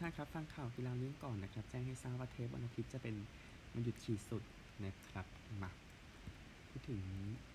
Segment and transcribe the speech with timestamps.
[0.00, 3.14] ท่านครับฟังข่าวกีฬาเรื่องก่อนนะครับ แจ้งให้ทราบว่าเทปวันอาทิตย์จะเป็น
[3.74, 4.42] มันหยุดขีดสุด
[4.84, 5.26] นะครับ
[5.62, 5.70] มา
[6.68, 7.00] พูดถึง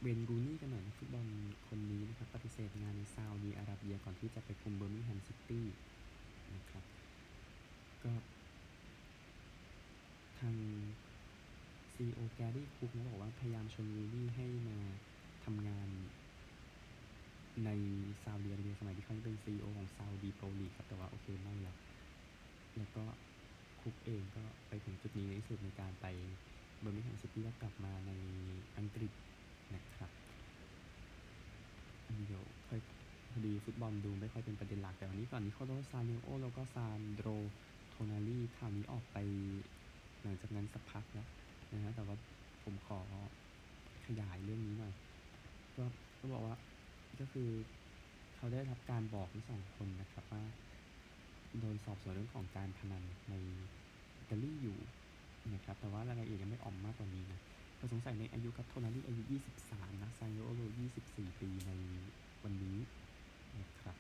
[0.02, 1.26] เวย์นรูนี่กันหน่อยนะฟุตบอล
[1.68, 5.66] คนนี้นะครับ ปฏิเสธงานในซาอุดีอาระเบียก่อนที่จะไปคุมเบอร์มิงแฮมซิตี้
[6.56, 6.84] นะครับ
[8.04, 8.14] ก็
[10.40, 10.56] ทาง
[11.94, 14.78] CEO แกรี่คุกนะบอกว่าพยายามชวนรูนี่ให้มา
[15.46, 15.90] ทำงาน
[17.66, 17.70] ใน
[18.24, 21.78] ซาอุดิอาระเบียสมัยที่เขาเป็น CEO ของซาอุดีโปรลีกครับแต่ว่าโอเคไม่แล้ว
[22.78, 23.04] แล้วก็
[23.82, 26.06] คุกเองก็ไปถึงจุดนี้ในที่สุดในการไป
[26.80, 28.12] เบอร์มิงแฮมซิตี้แล้วกลับมาใน
[28.78, 29.12] อังกฤษ
[29.76, 30.12] นะครับ
[32.06, 32.80] อันนี้เดี๋ยวค่อย
[33.32, 37.28] พอดีฟุตบอลดูไม่ค่อยเป็นประเด็นหลักแต่วันนี้ก่อนนี้เขาโดนซานิโอโลแล้วก็ซานโดร
[37.90, 39.18] โทนาลีข่าวนี้ออกไป
[40.24, 41.28] หลังจากนั้นสักพักแล้ว
[41.74, 42.16] นะฮะแต่ว่า
[42.64, 43.00] ผมขอ
[44.06, 44.94] ขยายเรื่องนี้หน่อย
[45.78, 45.86] ก็
[46.20, 46.56] ก็บอกว่า
[47.20, 47.50] ก็คือ
[48.36, 50.44] เขาได้รับการบอกทั้งสองคนนะครับว่า
[51.62, 53.36] โดนสอบสวนเรื่องของการพนันใน
[54.20, 54.78] อิตาลีอยู่
[55.54, 57.40] นะครับแต่ว่ารายละเอียดยังไม่ออกมากกว่านี้นะ
[57.78, 59.22] เขาสงสัยในอายุครับโทนาลีอายุ
[59.62, 60.62] 23 นะซานโยโอโร
[61.02, 61.72] 24 ปีใน
[62.44, 62.78] วันนี้
[63.60, 63.98] นะครับ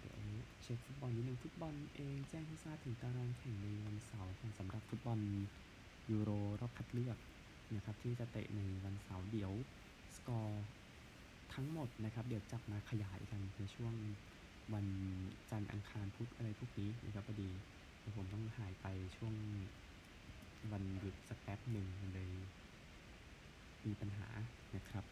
[0.00, 0.18] เดี๋ยว
[0.62, 5.18] เช็คฟุตบอลนิดนึงฟุตบอลเองแจ้งให้ทราบถึงตารางแข่งในวันเสาร์สำหรับฟุตบอล
[6.10, 6.30] ยูโร
[6.60, 7.18] รอบคัดเลือก
[7.74, 9.52] นะครับที่จะเตะในวันเสาร์เดี๋ยว
[10.16, 10.64] สกอร์
[11.54, 13.94] ทั้งหมดนะครับ เดี๋ยวจับมาขยายกันในช่วง
[14.74, 14.86] วัน
[15.50, 17.48] จันทร์อังคารพุธอะไรพวกนี้นะครับพอดี
[18.16, 18.86] ผมต้องหายไป
[19.16, 19.34] ช่วง
[20.72, 22.30] วันหยุดสักแป๊บหนึ่งมันเลย
[23.86, 24.28] มีปัญหา
[24.76, 25.04] นะครับ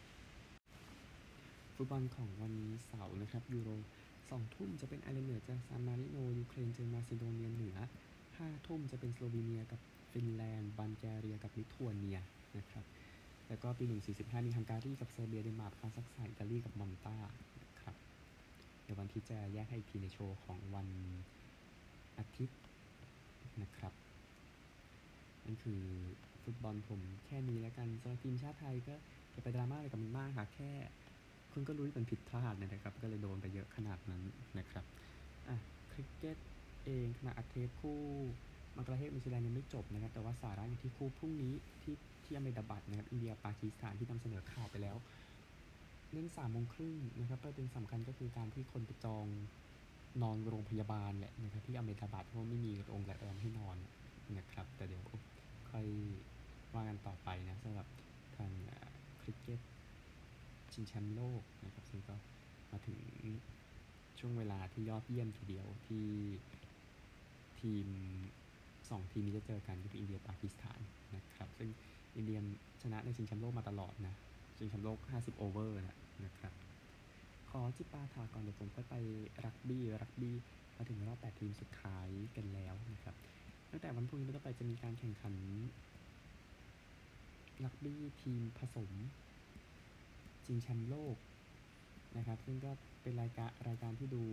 [1.75, 2.53] ฟุตบอลของวัน
[2.87, 3.69] เสาร์นะครับ ยูโร
[4.29, 7.77] สองทุ่มจะเป็นไอร์แลนด์เหนือเจอซานมาริโน ยูเครนเจอมาซิโดเนียเหนือ
[8.37, 9.79] ห้าทุ่มจะเป็นสโลวีเนียกับ
[10.11, 12.19] ฟินแลนด์บัลแกเรียกับลิทัวเนีย
[12.57, 12.85] นะครับ
[13.47, 13.83] แล้วก็ตี
[14.15, 17.17] 1.45 มีฮังการีกับเซอร์เบียเดนมาร์กคาซัคสถานอิตาลีกับมอลตา
[18.85, 20.87] เดี๋ยววันที่จะแยกให้อีกทีในโชว์ของวัน
[22.17, 22.59] อาทิตย์
[23.61, 23.93] นะครับ
[25.45, 25.81] นั่นคือ
[26.43, 28.95] ฟุตบอลผมแค่นี้แล้วกันสำหรับทีมชาติไทยก็
[29.35, 30.71] จะไปดราม่าอะไรกับมันมากค่ะแค่
[31.53, 34.23] คุณก็รู้ว่ามันผิดพลาดนะครับ ก็เลยโดนไปเยอะขนาดนั้น
[34.59, 34.85] นะครับ
[35.47, 35.55] อะ
[35.91, 36.37] คริกเก็ต
[36.85, 37.99] เองขณะอัดเทปคู่
[38.75, 41.53] บังกลาเทศนิวซีแลนด์ยังไม่จบนะครับ แต่ว่าสาระอยู่ที่คู่พรุ่งนี้
[41.83, 44.95] ที่ที่อาเมดาบัดนะครับอินเดียปากีสถานที่นำเสนอข่าวไปแล้ว
[46.15, 49.25] เล่นสามโมงครึ่งนะครับประเด็นสำคัญก็คือการที่คนไปจอง
[50.21, 53.77] นอนโรงพยาบาลแหละนะครับที่อาเมดาบัดเพราะไม่มีโรงแรมให้นอน
[54.37, 55.03] นะครับ แต่เดี๋ยว
[55.69, 55.87] ค่อย
[56.73, 57.87] ว่ากันต่อไปนะสำหรับ
[58.37, 58.51] ทาง
[59.21, 59.59] คริกเก็ต
[60.73, 62.15] ชิงแชมป์โลกนะครับซึ่งก็
[62.71, 62.99] มาถึง
[64.19, 66.05] ช่วงเวลาที่ยอดเยี่ยมทีเดียวที่
[67.59, 67.87] ทีม
[68.89, 70.79] สองทีมนี้จะเจอกันก็คืออินเดียปากีสถาน
[71.15, 71.69] นะครับ ซึ่ง
[72.17, 72.39] อินเดีย
[72.81, 74.15] ชนะในชิงแชมป์โลกมาตลอดนะ
[74.57, 76.53] ชิงแชมป์โลก 50 โอเวอร์นะนะครับ
[77.49, 78.95] ขอจิปาถาก่อนเดี๋ยวผมค่อยไป
[79.45, 80.35] รักบี้ รักบี้
[80.77, 83.15] มาถึงรอบ 8 ทีมสุดท้ายกันแล้วนะครับ
[83.69, 85.35] ตั้งแต่วันพรุ่งนี้เป็นต้นไปจะมีการแข่งขัน
[87.63, 88.91] รักบี้ทีมผสม
[90.45, 91.17] ชิงแชมป์โลก
[92.17, 92.71] นะครับ ซึ่งก็
[93.01, 94.23] เป็นรายการรายการที่ดู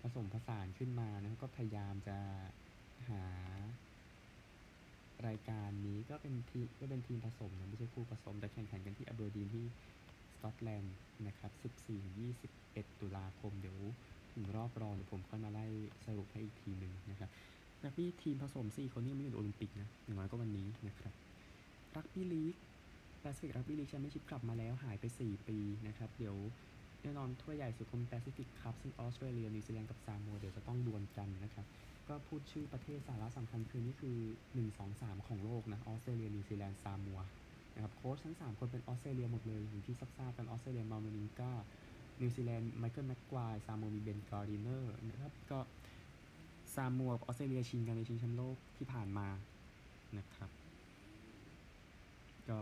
[0.00, 2.18] ผสมผสานขึ้นมานะก็พยายามจะ
[3.08, 3.22] หา
[5.26, 9.64] รายการนี้ก็เป็นทีก็เป็นทีมผสมนะไม่ใช่คู่ผสม แต่แข่งขันกันที่อเบอร์ดีนที่
[10.34, 10.94] สกอตแลนด์
[11.26, 11.52] นะครับ
[12.26, 13.78] 14-21 ตุลาคมเดี๋ยว
[14.32, 15.66] ถึงรอบรองเดี๋ยวผมค่อยมาไล่
[16.06, 17.30] สรุปให้อีกทีหนึ่งนะครับ
[17.84, 21.14] รักบี้ทีมผสม 4 คนนี้ไม่อยู่โอลิมปิกนะอย่างน้อยก็วันนี้นะครับ
[21.96, 22.54] รักบี้ลีก
[23.20, 26.36] แปซิฟิกรักบี้ลีกแชมเปี้ยนชิพกลับมาแล้วหายไป 4 ปีนะครับ เดี๋ยว
[27.02, 31.66] แน่นอนถ้วยใหญ่สุดคงแปซิฟิกครับซึ่งออสเตรเลียนิวซีแลนด์กับซามัวเดี๋ยวจะต้องดวลกันนะครับ
[32.08, 34.18] ก็พูดชื่อประเทศสาระสำคัญคือนี่คือ
[34.56, 37.20] 1 2 3 ของโลกนะออสเตรเลียนิวซีแลนด์ซามัว
[37.74, 41.52] นะครับโค้ชทั้ง 3 คนเป็นออสเตรเลียหมดเลยอย่างที่ทราบกันออสเตรเลียมัลเมนิงกา
[42.20, 45.58] นิวซีแลนด์ไมเคิลแม็กไกวร์ซามัวมีเบนการ์ดิเนอร์นะครับก็
[46.74, 49.28] ซามัวกับออสเตรเลียชิงกันในชิงแชมป์โลกที่ผ่านมา
[50.18, 50.50] นะครับ
[52.48, 52.60] ก็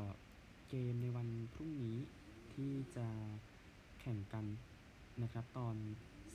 [0.69, 1.97] เกมในวันพรุ่งนี้
[2.53, 3.07] ที่จะ
[4.01, 4.45] แข่งกัน
[5.23, 5.77] นะครับตอน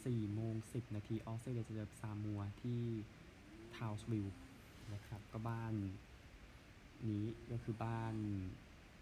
[0.04, 2.82] 4โมง10 นาทีออสเตรเลียจะเจอซามัวที่
[3.76, 4.28] ทาวส์วิล
[4.94, 5.74] นะครับก็บ้าน
[7.10, 8.16] นี้ก็คือบ้าน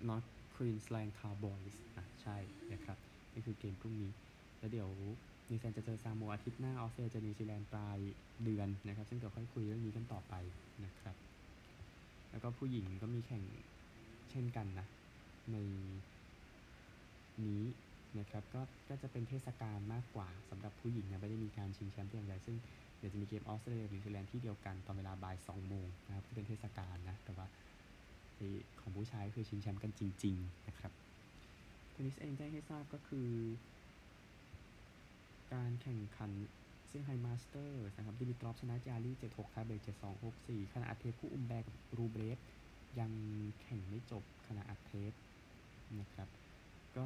[0.08, 2.38] North Queensland Cowboys อะใช่
[2.74, 2.98] นะครับ
[3.34, 4.12] นี่คือเกมพรุ่งนี้
[4.60, 4.90] แล้วเดี๋ยว
[5.50, 7.98] นิวซีแลนด์จะเจอซามัวอาทิตย์หน้าออสเตรเลียจะนิวซีแลนด์ปลาย
[8.44, 10.34] เดือนนะครับ ซึ่งเดี๋ยวค่อยคุยเรื่องนี้กันต่อไป
[10.86, 11.16] นะครับ
[12.32, 13.44] แล้วก็ผู้หญิงก็มีแข่ง
[14.32, 14.88] เช่นกันนะ
[15.52, 15.58] ใน
[17.46, 17.64] นี้
[18.18, 22.56] นะครับก็ก็จะเป็นเทศกาลมากกว่าสำหรับผู้หญิงนะไม่ได้มีการชิงแชมป์อย่างไรซึ่ง
[22.98, 27.48] เดี๋ยวจะมีเกมออสเตรเลียนิวซีแลนด์ที่เดียวกันตอนเวลาบ่าย2โมงนะครับที่เป็นเทศกาลนะแต่ว่า
[28.82, 30.92] ของผู้ชายคือชิงแชมป์กันจริง ๆ นะครับ
[31.92, 33.30] เทนนิสเองแจ้งให้ทราบก็คือ
[35.54, 36.32] การแข่งขัน
[36.88, 42.38] เซี่ยงไฮ้มาสเตอร์นะครับดิมิตรอฟชนะจารี7-6ไทยเบรก7-2 6-4ขณะอัดเทปคู่อุมแบร์กับรูเบรฟ
[43.00, 43.12] ยัง
[43.62, 45.12] แข่งไม่จบขณะอัดเทป
[46.00, 46.30] นะครับ
[46.98, 47.06] ก็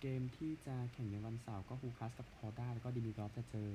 [0.00, 3.70] เกมที่จะแข่งในวันเสาร์ก็ฮูคัสกับคอร์ด้าแล้วก็ดิมิตรอฟจะเจอ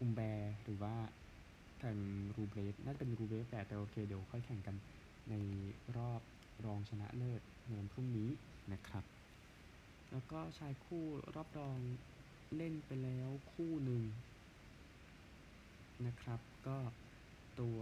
[0.00, 0.94] อุมแบร์หรือว่า
[1.78, 1.96] แข่ง
[2.36, 4.76] รูเบรฟน่าจะเป็นรูเบรฟแต่แต่โอเคเดี๋ยวค่อยแข่งกัน
[5.30, 5.34] ใน
[5.96, 6.20] รอบ
[6.66, 8.30] รองชนะเลิศในวันพรุ่งนี้
[8.72, 9.04] นะครับ
[10.12, 11.04] แล้วก็ชายคู่
[11.34, 11.76] รอบรอง
[12.56, 14.02] เล่นไปแล้วคู่หนึ่ง
[16.06, 16.76] นะครับ ก็
[17.60, 17.78] ตัว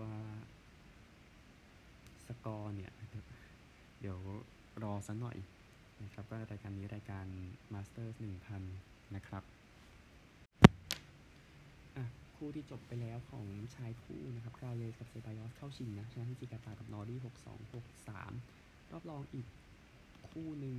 [2.27, 2.93] สกอร์เนี่ย
[4.01, 4.19] เดี๋ยว
[4.83, 5.37] รอสักหน่อย
[6.03, 7.27] นะครับก็รายการนี้รายการ
[7.73, 8.15] Masters
[8.65, 9.43] 1000 นะครับ
[11.97, 12.05] อะ
[12.37, 17.73] คู่ที่จบไปแล้วของชายคู่นะครับกราเลสกับเซบายอสเข้าชิงนะชนะที่จิกาตากับนอร์ดี้6-2
[18.13, 19.47] 6-3รอบรองอีก
[20.31, 20.75] คู่หนึ่ง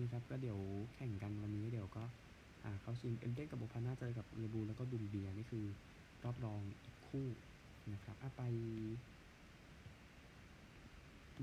[0.00, 0.58] นะครับก็เดี๋ยว
[0.94, 2.04] แข่งกันวันนี้เดี๋ยวก็
[2.64, 5.66] อ่าเข้าชิงเอ็นเดนกับโบพาน่าเจอกับเรบูแล้วก็ดุมเบียนี่คือ
[6.24, 7.26] รอบรองอีกคู่
[7.92, 8.42] นะครับอะไป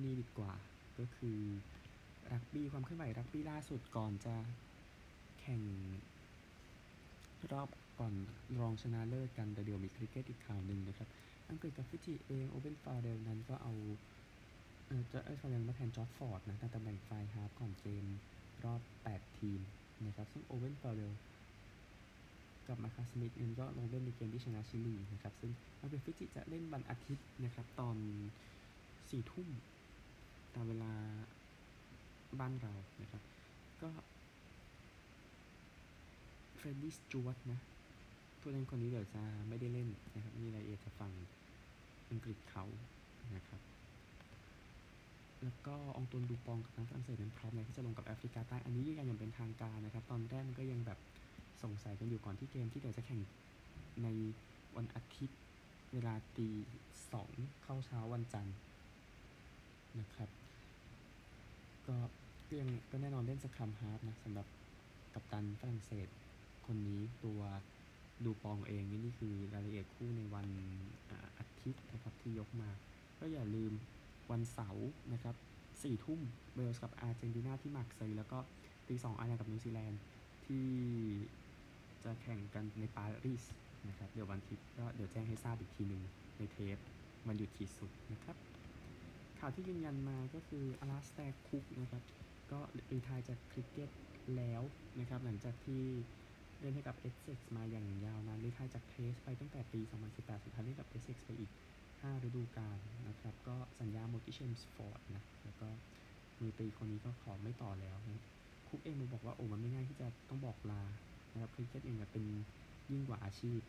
[0.03, 0.53] นี่ดีกว่า
[0.99, 1.39] ก็คือ
[2.31, 4.35] รักบี้ความเคลื่อนไหวรักบี้ล่าสุดก่อนจะ
[5.41, 5.61] แข่ง
[7.51, 8.13] รอบก่อน
[8.59, 11.07] รองชนะเลิศกันแต่เดี๋ยวมีคริกเก็ตอีกข่าวหนึ่งนะครับ
[11.49, 13.73] อังกฤษกับฟิจิเองโอเ n นฟาเดลนั้นก็เอา
[14.87, 18.05] เออจะเออฟาร์เรลมาแทนจอร์จฟอร์ดนะในตำแหน่ง fly-half ก่อนเกม
[18.63, 19.59] รอบ 8 ทีม
[20.05, 21.11] นะครับ ซึ่งโอเ n นฟาเดล
[22.67, 27.97] กับมาคาสมิธเองก็ลงเล่นในเกมที่ชนะชิลีนะครับ ซึ่งอังกฤษฟิจิจะเล่นวันอาทิตย์นะครับ ตอน
[28.69, 29.47] 4 ทุ่ม
[30.55, 30.93] ตามเวลา
[32.39, 33.21] บ้านเรานะครับ
[33.81, 33.89] ก็
[36.55, 37.59] เฟรดดี้สจวตนะ
[38.39, 41.11] ผู้เล่นคนนี้เดี๋ยวจะไม่ได้เล่นนะครับ มีรายละเอียดจะฟัง
[42.09, 42.65] อังกฤษเขา
[43.35, 43.61] นะครับ
[45.43, 50.99] แล้วก็องตวนดูปองกับทางฝรั่งเศสนั้นพร้อมแล้วที่จะลงกับแอฟริกาใต้ อันนี้ยืนยันอย่างเป็นทางการนะครับ ตอนแรกมันก็ยังแบบ
[51.63, 53.21] สงสัยกันอยู่ก่อนที่เกมที่เดี๋ยวจะแข่ง
[54.03, 54.07] ใน
[54.75, 55.39] วันอาทิตย์
[55.93, 56.49] เวลาตี
[57.11, 57.31] สอง
[57.63, 58.55] เข้าเช้าวันจันทร์
[59.99, 60.29] นะครับ
[61.87, 61.95] ก็
[62.53, 64.47] ก็ยังก็แน่นอนเล่น scrum-half นะสำหรับ
[65.13, 66.07] กัปตันฝรั่งเศส
[66.65, 67.41] คนนี้ตัว
[68.25, 70.47] ดูปองเองนี่นี่คือรายละเอียดคู่ในวัน
[71.37, 72.69] อาทิตย์นะครับที่ยกมา
[73.19, 73.71] ก็อย่าลืม
[74.31, 75.35] วันเสาร์นะครับ
[75.83, 76.19] สี่ทุ่ม
[76.55, 78.37] เวลส์กับอาร์เจนตินาที่มาร์กเซย์แล้วก็
[78.87, 80.01] ตีสองไอร์แลนด์กับนิวซีแลนด์
[80.45, 80.67] ที่
[82.03, 83.43] จะแข่งกันในปารีส
[83.87, 86.01] นะครับเดี๋ยววันอาทิตย์ก็เดี๋ยวแจ้งให้ทราบอีกทีหนึ่ง
[86.37, 86.77] ในเทป
[87.27, 88.37] วันหยุดขีดสุดนะครับ
[89.39, 92.03] ข่าวที่ยืนยันมาก็คืออลาสแตร์คุกนะครับ
[92.51, 92.59] ก็
[92.91, 93.89] retire จากคริกเก็ต
[94.35, 94.61] แล้ว
[94.99, 95.83] นะครับ หลังจากที่
[96.59, 99.81] เล่นให้กับเอสเซ็กซ์มาอย่างยาวนาน retire จาก Test ไปตั้งแต่ปี
[100.13, 101.51] 2018 สุดท้ายเล่นกับเอสเซ็กซ์ไปอีก
[101.91, 105.67] 5 ฤดูกาลนะครับ ก็สัญญาหมดที่เชมส์ฟอร์ดนะ แล้วก็
[106.39, 108.23] มือตีคนนี้ก็ขอไม่ต่อแล้วนะ
[108.67, 110.83] คุกเองมันบอกว่าโอ้มันไม่ง่ายที่จะต้องบอกลา
[111.33, 112.23] นะครับคริกเก็ตเองเป็น
[112.91, 113.59] ยิ่งกว่าอาชีพ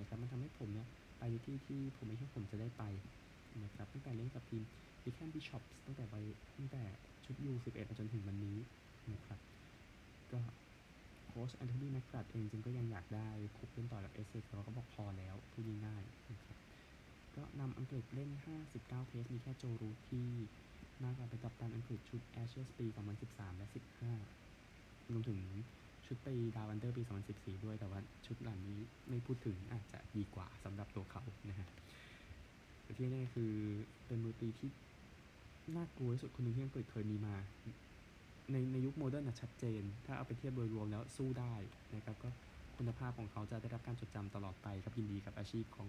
[0.00, 0.86] นะครับมันทำให้ผมเนี่ย
[1.18, 2.84] ไปในที่ที่ผมไม่คิดผมจะได้ไป
[3.64, 4.62] นะครับตั้งแต่เล่นกับทีม
[5.04, 6.24] วิคแคมบิชอปตั้งแต่วัย
[6.56, 6.82] ตั้งแต่
[7.26, 8.58] ชุด U11 มาจนถึงวันนี้
[9.12, 9.40] นะครับ
[10.32, 10.40] ก็
[11.26, 13.28] โค้ชแอนโทนีแมคกรัดเองจริงก็ยังอยากได้
[13.58, 16.56] คุกเล่นต่อกับเอสเซ็กซ์แต่ว่าก็บอกพอแล้วพูดง่ายๆนะครับ
[17.36, 18.30] ก็นำอังกฤษเล่น
[18.68, 20.28] 59 Test มีแค่โจรูทที่
[21.04, 22.86] มากกว่าเป็นกัปตันอังกฤษชุดแอชเชอร์สปี
[23.22, 23.66] 2013 และ
[24.40, 25.38] 15 รวมถึง
[26.06, 27.02] ชุดไป Down Under ปี
[27.34, 31.68] 2014 ด้วย แต่ว่าชุดหลังนี้ไม่พูดถึงอาจจะดีกว่าสำหรับตัวเขานะฮะ
[32.82, 33.52] แต่ที่แน่คือ
[34.06, 34.70] เป็นมือตีที่
[35.74, 37.36] น่ากลัวที่สุดคนหนึ่งที่อังกฤษเคยมีมา
[38.52, 41.54] ในในยุค modern นะชัดเจน ถ้าเอาไปเทียบโดยรวมแล้วสู้ได้
[41.94, 42.28] นะครับก็
[42.76, 45.88] คุณภาพของเขาจะได้รับการจดจำตลอดไปครับยินดีกับอาชีพของ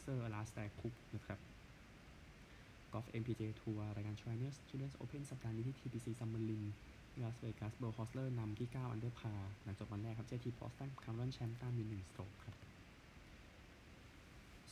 [0.00, 1.38] เซอร์อลาสแตร์คุกนะครับ
[2.92, 6.64] กอล์ฟ MPJ ทัวร์รายการ China Students Open สัปดาห์นี้ที่ TPC Summerlin
[7.22, 12.56] ลาสเวกัสเบลคอสเลอร์นำที่ 9 อันเดอร์พาหลังจบวันแรกครับ JT Boston คาร์ลอนแชมป์ตามมี1สโตรกครับ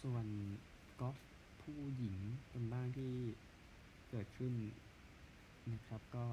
[0.03, 0.27] ส่วน
[1.01, 1.17] กอล์ฟ
[1.63, 2.17] ผู้หญิง
[2.51, 3.13] เป็นบ้างที่
[4.11, 4.53] เกิดขึ้น
[5.73, 6.27] นะครับก็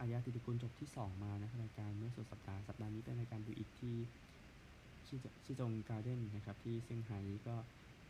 [0.00, 3.96] อายาติติกุลจบที่ 2 มานะครับรายการเมื่อสุดสัปดาห์สัปดาห์นี้เป็นรายการดูอีกที่
[5.44, 7.56] ชิจงการ์เด้นนะครับที่เซี่ยงไฮ้ก็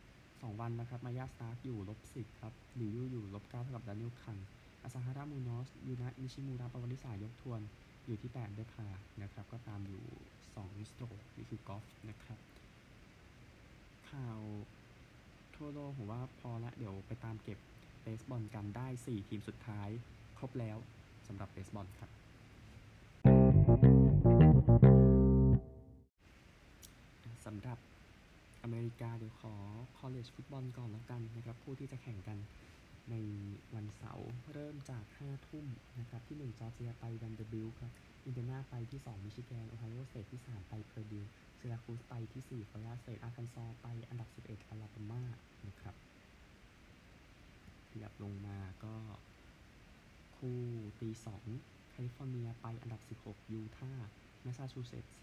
[0.03, 4.37] 2 วันนะครับ มายาสตาร์อยู่ลบ10ครับหลิวยูอยู่ลบ9เท่ากับดานิลคัง
[4.83, 7.61] อาซาฮารามูนอสยูนะนิชิมูระปวริสายกทวน
[8.05, 8.87] อยู่ที่ 8 ได้พา
[9.21, 10.03] นะครับ ก็ตามอยู่
[10.43, 12.39] 2 สโตรกนี่คือกอล์ฟนะครับ
[14.09, 14.39] ข่าว
[15.55, 17.59] ทั่วโลกผมว่าพอละเดี๋ยวไปตามเก็บ
[18.07, 19.89] เบสบอลกันได้ 4 ทีมสุดท้าย
[20.37, 20.77] ครบแล้ว
[21.27, 22.09] สำหรับเบสบอลครับ
[27.45, 27.77] สำหรับ
[28.63, 29.53] อเมริกาเดี๋ยวขอ
[29.99, 32.37] college ฟุตบอลก่อนแล้วกันนะครับ คู่ที่จะแข่งกัน
[33.11, 33.15] ใน
[33.75, 35.65] วันเสาร์เริ่มจาก 5 ทุ่ม
[35.99, 37.91] นะครับ ที่ 1 จอร์เจียไปแวนเดอร์บิลต์ครับ
[38.25, 41.23] อินเดียนาไปที่ 2 มิชิแกน โอไฮโอสเตทที่ 3 ไปเพอร์ดิว
[41.57, 45.21] เซราคูสไปที่4ฟลอริดาสเตทอาร์คันซอไปอันดับ 11 อลาบามา
[45.69, 46.06] นะครับ
[48.01, 48.95] ขยับลงมาก็
[50.37, 50.59] คู่
[51.01, 51.09] ตี
[51.51, 54.09] 2แคลิฟอร์เนียไปอันดับ 16 ยูทาห์
[54.43, 55.13] แมสซาชูเซตส์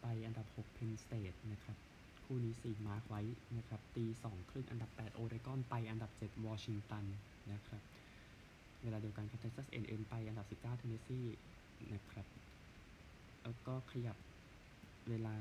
[0.00, 1.76] ไปอันดับ 6 เพนสเตทนะครับ
[2.24, 3.22] คู่นี้สี่ mark ไว้
[3.56, 7.04] นะครับ ตีสองครึ่งอันดับ 8 โอเรกอนไปอันดับ 7 วอชิงตัน
[7.52, 7.82] นะครับ
[8.82, 11.20] เวลาเดียวกันครับเท็กซัส A&M ไปอันดับ 19 เทนเนสซี
[11.92, 12.26] นะครับ
[13.42, 14.16] แล้วก็ขยับ
[15.08, 15.36] เวลา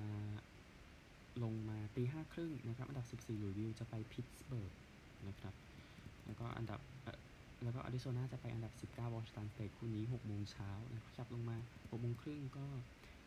[1.44, 4.74] ลงมาตีห้าครึ่งนะครับ อันดับ 14ลุยวิลจะไปพิตสเบิร์ก
[5.28, 5.54] นะครับ
[6.26, 6.80] แล้วก็อันดับ
[7.64, 12.66] แล้วก็อาริโซนาจะไปอันดับ 19วอชิงตันสเตทคู่นี้6โมงเช้านะครับขยับลงมา6โมงครึ่งก็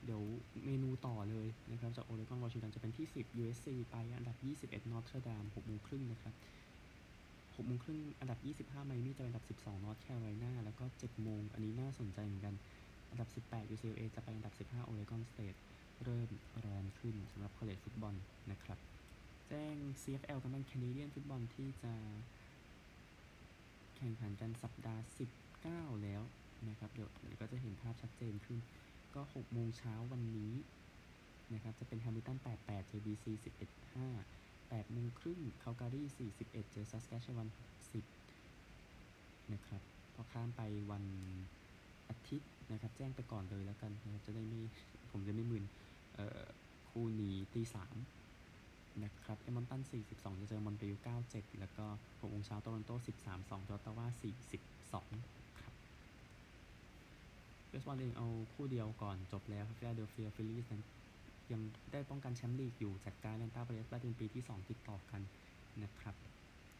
[0.05, 0.23] เดี๋ยว
[0.67, 4.37] เมนูต่อเลยนะครับ จากโอเรกอนวอชิงตันจะเป็นที่ 10 USC ไปอันดับ
[4.83, 6.35] 21นอร์ทเดาม6โมงครึ่งนะครับ
[7.57, 8.39] 6โมงครึ่งอันดับ
[8.71, 12.55] 25ไมมี่จะเป็นอันดับ 12นอร์ทแคโรไลนาแล้วก็7โมงอันนี้น่าสนใจเหมือนกัน
[13.11, 15.55] อันดับ 18 UCLA จะไปอันดับ 15โอเรกอนสเตท
[16.05, 16.31] เริ่ม
[16.65, 18.15] ร้อนขึ้นสำหรับ college ฟุตบอล
[18.51, 18.79] นะครับ
[19.49, 21.93] แจ้ง CFL กันบ้างแคนาเดียนฟุตบอลที่จะ
[23.99, 25.03] แข่งขันกันสัปดาห์
[25.55, 26.23] 19 แล้ว
[26.69, 28.59] นะครับเดี๋ยวเดี๋ยวก็จะเห็นภาพชัดเจนขึ้น
[29.15, 30.55] ก็6โมงเช้าวันนี้
[31.55, 33.25] นะครับจะเป็นแฮมิลตัน 88 เจอ BC
[33.65, 36.03] 11 5 8โมงครึ่งคาลการี
[36.39, 37.49] 41 เจอซัสแคตเชวัน
[38.71, 39.83] 60 นะครับ
[40.15, 41.05] พอข้ามไปวัน
[42.09, 44.61] อาทิตย์นะครับ แจ้งไปก่อนเลยแล้วกันนะครับจะได้ไม่
[45.11, 45.65] ผมจะไม่มึน
[46.15, 46.43] เอ่อ
[46.91, 47.97] คู่นี้ตีสาม
[49.05, 50.97] นะครับเอ็ดมอนตัน 42 จะเจอมอนทรีออล
[51.29, 52.91] 97 แล้วก็6โมงเช้าโตรอนโต
[53.25, 54.07] 13 2ออตตาวา
[54.83, 55.75] 42 ครับ
[57.69, 60.85] เบสบอลเองเอาคู่เดียวก่อนจบแล้วครับฟิลาเดลเฟียฟิลลิสนั้น
[61.53, 61.63] ยัง
[61.93, 65.23] ได้ป้องกันแชมป์ลีกอยู่จากแอตแลนต้าเบรฟส์ได้เป็นปีที่ 2 ติดต่อกัน
[65.83, 66.17] นะครับ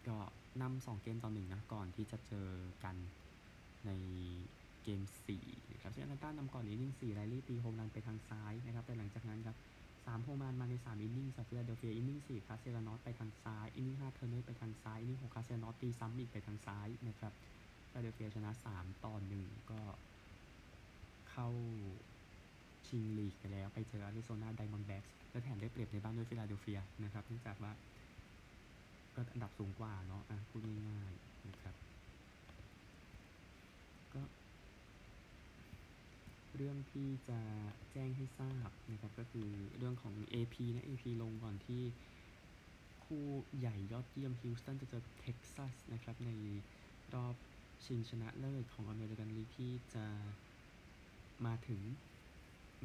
[0.09, 0.17] ก็
[0.63, 2.49] นำสองเกมต่อหนึ่งนะก่อนที่จะเจอ
[2.85, 2.97] กัน
[3.87, 3.91] ใน
[4.83, 5.01] เกม
[5.37, 9.57] 4นะครับซึ่งแอตแลนต้านำก่อนอินนิ่ง4ไรลี่ตีโฮมรันไปทางซ้ายนะครับแต่หลังจากนั้นครับ
[10.09, 17.33] 3โฮมรันมาใน 3 อินนิ่งจากฟิลาเดลเฟียอินนิ่ง4คาสเตลลานอสไปทางซ้าย อินนิ่ง5เทอร์เนอร์ไปทางซ้าย อินนิ่ง6คาสเตลลานอสตีซ้ำอีกไปทางซ้ายนะครับ
[17.91, 19.81] ฟิลาเดลเฟียชนะ 3 ต่อ 1 ก็
[21.31, 21.49] เข้า
[22.87, 27.73] ชิงลีกไปแล้วไปเจออาริโซนาไดมอนด์แบ็กส์และแถมได้เปรียบในบ้านด้วยฟิลาเดลเฟียนะครับเนื่องจากว่า
[29.15, 31.75] ก็อันดับสูงกว่าเนาะอะพูดง่ายๆนะครับ
[34.15, 34.23] ก็
[36.59, 37.41] เรื่องที่จะ
[37.93, 39.49] แจ้งให้ทราบนะครับก็คือ
[39.79, 41.83] เรื่องของ AP นะ AP ลงก่อนที่
[43.05, 43.27] คู่
[43.59, 46.31] ใหญ่ยอดเยี่ยมฮิวสตันจะเจอเท็กซัสนะครับใน
[47.15, 47.35] รอบ
[47.85, 50.07] ชิงชนะเลิศของอเมริกันลีกที่จะ
[51.47, 51.81] มาถึง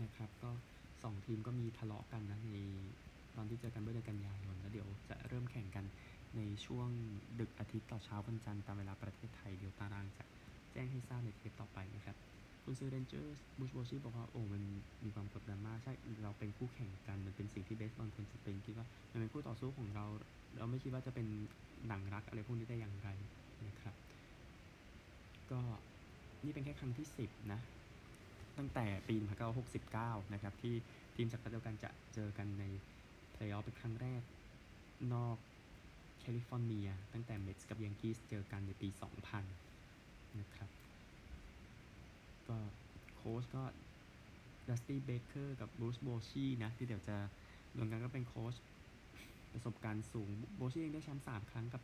[0.03, 0.51] นะครับก็
[1.03, 2.58] สองทีมก็มีทะเลาะกันนะใน
[3.36, 5.86] ตอนที่เจอกันเมื่อเดือนกันยายนแล้วเดี๋ยวจะเริ่มแข่งกัน
[6.36, 6.89] ในช่วง
[7.39, 10.24] ดึกอาทิตย์ต่อเช้าวันจันทร์ตามเวลาประเทศไทยเดี๋ยวตารางจะ
[10.72, 12.18] แจ้งให้ทราบในเทปต่อไปนะครับ
[12.63, 14.63] กุนซือเรนเจอร์บรูซโบชีบอกว่าโอ้มัน
[15.05, 15.93] มีความกดดันมาก ใช่
[16.24, 20.05] เราเป็นคู่แข่งกัน มันเป็นสิ่งที่เบสบอลควรจะเป็นคิดว่ามันเป็นคู่ต่อสู้ของเรา
[20.58, 21.27] เราไม่คิดว่าจะเป็น
[21.88, 23.10] หนังรักอะไรพวกนี้ได้อย่างไร
[23.67, 23.96] นะครับ
[25.51, 25.62] ก็
[26.46, 27.60] นี่เป็นแค่ครั้งที่ 10 นะ
[28.58, 29.15] ตั้งแต่ปี
[29.74, 30.74] 1969 นะครับ ที่
[31.15, 32.63] ทีมจากรัฐเดียวกันจะเจอกันใน
[33.32, 34.22] เพลย์ออฟเป็นครั้งแรก
[35.13, 35.38] นอก
[36.20, 38.88] แคลิฟอร์เนีย ตั้งแต่เมทส์กับยังกีสเจอกันในปี
[39.63, 40.82] 2000 นะครับ
[42.53, 42.60] ก็
[43.15, 43.63] โค้ชก็
[44.67, 47.17] ดัสตี้เบเกอร์กับบรูซโบชีนะ ที่เดี๋ยวจะ
[47.77, 48.55] รวมกันก็เป็นโค้ช
[49.53, 51.81] ประสบการณ์สูง โบชีเองได้แชมป์สามครั้งกับ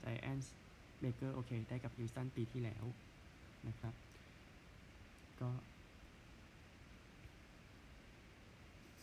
[0.00, 0.54] ไจแอนส์
[1.00, 2.84] เบเกอร์โอเค ได้กับฮิวสตันปีที่แล้ว
[3.68, 3.94] นะครับ
[5.40, 5.50] ก็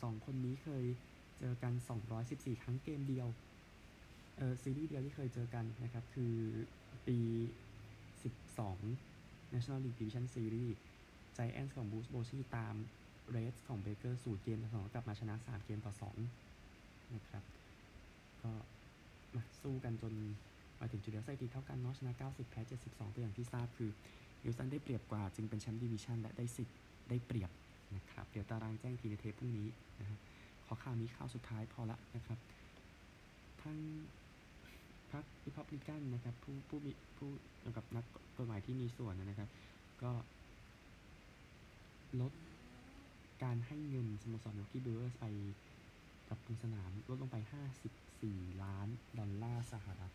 [0.01, 0.85] สองคนนี้เคย
[1.39, 1.73] เจอกัน
[2.17, 3.27] 214 ครั้งเกมเดียว
[4.37, 6.33] เออซีรีส์เดียวที่เคยเจอกันนะครับ คือ
[7.07, 7.19] ปี
[8.71, 10.77] 12 National League Division Series
[11.39, 12.75] Giants ของ Bruce Bochy ตาม
[13.35, 15.93] Reds ของ Baker ศูนย์เกมต่อสองกลับมาชนะ 3 เกมต่อ
[16.59, 17.43] 2 นะครับ
[18.43, 18.51] ก็
[19.35, 20.13] มาสู้กันจน
[20.79, 23.89] มาถึงจุดเดียวสถิติเท่ากันเนาะชนะ 90 แพ้ 72 ตัวอย่างที่ทราบคือ
[24.41, 26.77] ฮิวสตันได้เปรียบกว่า จึงเป็นแชมป์ดิวิชันและได้สิทธิ์
[27.09, 27.51] ได้เปรียบ
[27.95, 29.67] นะครับ เดี๋ยวตารางแจ้งทีในเทปพรุ่งนี้
[29.99, 30.19] นะครับ
[30.65, 32.39] ขอข่าวนี้ข่าวสุดท้ายพอละนะครับ
[33.61, 33.77] ทั้ง
[35.11, 37.29] พรรคริพับลิกันนะครับผู้ผู้มีผู้
[37.59, 38.05] เกี่ยวกับนัก
[38.37, 39.49] กฎหมายที่มีส่วนนะครับ
[40.03, 40.11] ก็
[42.21, 42.33] ลด
[43.43, 45.25] การให้เงินสโมสรมิลวอกี้บริวเวอร์ไป
[46.29, 47.37] ปรับปรุงสนามลดลงไป
[47.97, 48.87] 54 ล้าน
[49.19, 50.13] ดอลลาร์สหรัฐ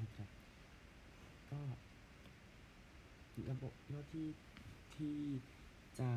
[0.00, 0.28] นะครับ
[1.50, 1.60] ก็
[3.50, 4.28] ระบบยอดที่
[4.96, 5.16] ที่
[6.00, 6.10] จะ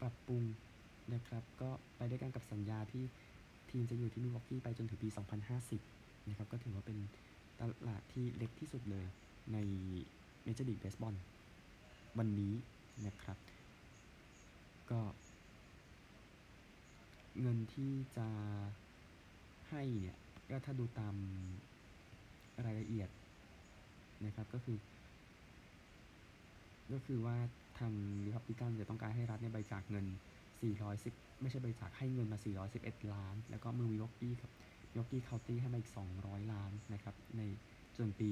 [0.00, 0.42] ปรับปรุง
[1.14, 3.04] นะครับ ก็ไปด้วยกันกับสัญญาที่
[3.70, 5.08] ทีมจะอยู่ที่มิวอกกี้ไปจนถึงปี
[5.68, 6.98] 2050 นะครับ ก็ถือว่าเป็น
[7.60, 9.06] ตลาดที่เล็กที่สุดเลย
[9.52, 9.58] ใน
[10.42, 11.14] เมเจอร์ลีกเบสบอล
[12.18, 12.54] วันนี้
[13.06, 13.38] นะครับ
[14.90, 15.00] ก็
[17.40, 18.28] เงินที่จะ
[19.70, 20.16] ให้เนี่ย
[20.50, 21.14] ก็ถ้าดูตาม
[22.64, 23.08] รายละเอียด
[24.24, 24.78] นะครับก็คือ
[26.92, 27.36] ก็คือว่า
[27.78, 27.92] ทาง
[28.26, 30.06] ริพับลิกันจะต้องการให้รัฐเนี่ยบริจาคเงิน
[30.74, 32.38] 410 ไม่ใช่บริจาคให้เงินมา
[32.76, 34.50] 411 ล้าน แล้วก็มือวิวอกกี้กับ
[34.92, 37.42] วิวอกกี้เคาน์ตี้ให้มาอีก 200 ล้านนะครับ ใน
[37.98, 38.30] จนปี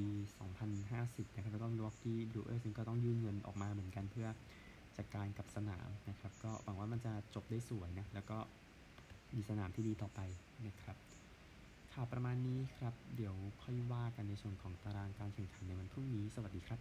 [0.66, 4.28] 2050 นะครับแล้วก็มิวอกกี้บลูเออร์ซึ่งก็ต้องยื่นเงินออกมาเหมือนกันเพื่อ
[4.96, 8.38] จัดการกับสนามนะครับ ก็หวังว่ามันจะจบได้สวยนะ แล้วก็
[9.34, 10.20] มีสนามที่ดีต่อไป
[10.66, 10.96] นะครับ
[11.92, 16.80] ข่าวประมาณนี้ครับ เดี๋ยวค่อยว่ากันในส่วนของตารางการแข่งขันในวันพรุ่งนี้ สวัสดีครับ